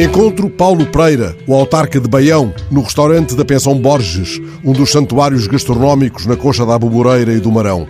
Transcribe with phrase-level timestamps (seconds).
[0.00, 5.46] Encontro Paulo Pereira, o autarca de Baião, no restaurante da Pensão Borges, um dos santuários
[5.46, 7.86] gastronómicos na Coxa da Aboboreira e do Marão.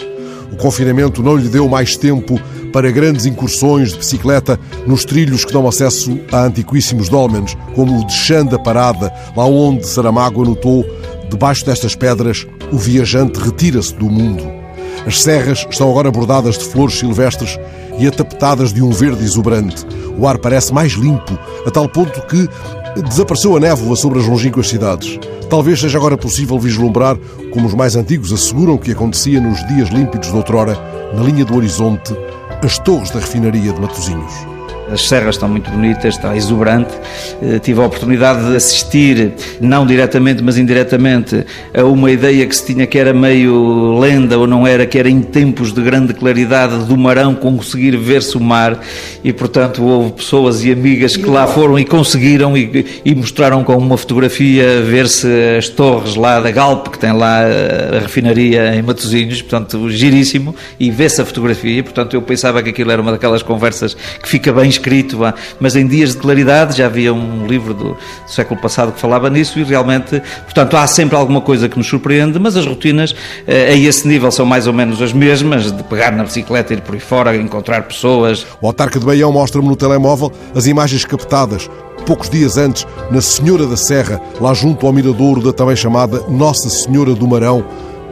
[0.51, 2.37] O confinamento não lhe deu mais tempo
[2.73, 8.05] para grandes incursões de bicicleta nos trilhos que dão acesso a antiquíssimos dólmenes, como o
[8.05, 10.85] de Xanda Parada, lá onde Saramago anotou,
[11.31, 14.43] debaixo destas pedras, o viajante retira-se do mundo.
[15.07, 17.57] As serras estão agora bordadas de flores silvestres
[18.01, 19.87] e atapetadas de um verde exuberante.
[20.19, 22.49] O ar parece mais limpo, a tal ponto que
[23.03, 25.19] desapareceu a névoa sobre as longínquas cidades.
[25.49, 27.17] Talvez seja agora possível vislumbrar,
[27.53, 30.79] como os mais antigos asseguram que acontecia nos dias límpidos de outrora,
[31.15, 32.15] na linha do horizonte,
[32.63, 34.50] as torres da refinaria de Matosinhos.
[34.93, 36.93] As serras estão muito bonitas, está exuberante.
[37.43, 42.67] Eh, tive a oportunidade de assistir, não diretamente, mas indiretamente, a uma ideia que se
[42.67, 46.85] tinha que era meio lenda ou não era, que era em tempos de grande claridade
[46.85, 48.81] do Marão conseguir ver-se o mar
[49.23, 53.77] e, portanto, houve pessoas e amigas que lá foram e conseguiram e, e mostraram com
[53.77, 59.43] uma fotografia ver-se as torres lá da Galp, que tem lá a refinaria em Matosinhos,
[59.43, 61.83] portanto, giríssimo, e vê-se a fotografia.
[61.83, 65.19] Portanto, eu pensava que aquilo era uma daquelas conversas que fica bem escrito,
[65.59, 69.59] mas em dias de claridade, já havia um livro do, século passado que falava nisso
[69.59, 73.15] e realmente, portanto, há sempre alguma coisa que nos surpreende, mas as rotinas
[73.47, 76.81] eh, a esse nível são mais ou menos as mesmas, de pegar na bicicleta, ir
[76.81, 78.47] por aí fora, encontrar pessoas.
[78.61, 81.69] O autarca de Baião mostra-me no telemóvel as imagens captadas
[82.07, 86.71] poucos dias antes, na Senhora da Serra, lá junto ao miradouro da também chamada Nossa
[86.71, 87.65] Senhora do Marão,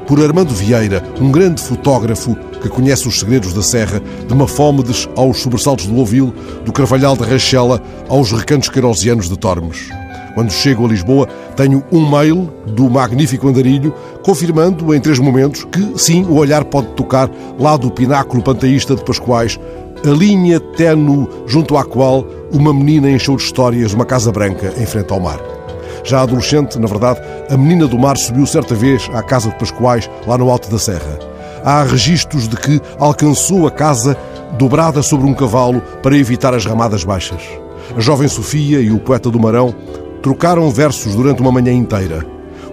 [0.09, 5.39] por Armando Vieira, um grande fotógrafo que conhece os segredos da Serra, de Mafómedes aos
[5.39, 9.91] sobressaltos do Louvil, do Carvalhal de Rachela aos recantos querosianos de Tormes.
[10.35, 13.93] Quando chego a Lisboa, tenho um mail do magnífico andarilho
[14.23, 19.05] confirmando em três momentos que, sim, o olhar pode tocar lá do pináculo panteísta de
[19.05, 19.61] Pascoais,
[20.03, 24.87] a linha ténue junto à qual uma menina encheu de histórias uma casa branca em
[24.87, 25.58] frente ao mar.
[26.09, 27.21] Já adolescente, na verdade,
[27.51, 30.79] a menina do mar subiu certa vez à casa de Pascoais, lá no alto da
[30.79, 31.19] serra.
[31.63, 34.17] Há registros de que alcançou a casa
[34.57, 37.43] dobrada sobre um cavalo para evitar as ramadas baixas.
[37.95, 39.75] A jovem Sofia e o poeta do Marão
[40.23, 42.25] trocaram versos durante uma manhã inteira.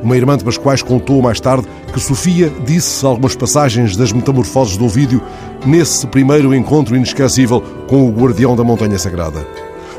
[0.02, 4.86] Uma irmã de Pascoais contou mais tarde que Sofia disse algumas passagens das metamorfoses do
[4.86, 5.22] Ovídio
[5.66, 9.46] nesse primeiro encontro inesquecível com o guardião da Montanha Sagrada.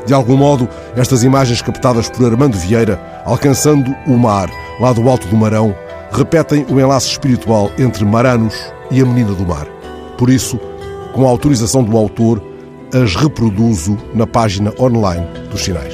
[0.07, 5.27] De algum modo, estas imagens captadas por Armando Vieira, alcançando o mar, lá do alto
[5.27, 5.75] do Marão,
[6.13, 8.55] repetem o enlace espiritual entre Maranos
[8.89, 9.67] e a Menina do Mar.
[10.17, 10.57] Por isso,
[11.13, 12.41] com a autorização do autor,
[12.93, 15.93] as reproduzo na página online dos sinais.